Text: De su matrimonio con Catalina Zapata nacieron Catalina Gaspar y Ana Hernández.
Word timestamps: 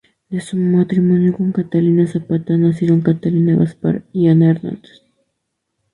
De 0.29 0.41
su 0.41 0.57
matrimonio 0.57 1.31
con 1.37 1.51
Catalina 1.51 2.07
Zapata 2.07 2.57
nacieron 2.57 3.01
Catalina 3.01 3.55
Gaspar 3.55 4.01
y 4.11 4.29
Ana 4.29 4.49
Hernández. 4.49 5.03